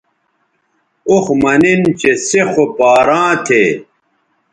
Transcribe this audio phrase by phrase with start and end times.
[1.09, 3.63] اوخ مہ نِن چہ سے خو پاراں تھے